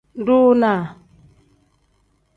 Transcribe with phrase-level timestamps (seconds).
[0.25, 0.81] Dunaa.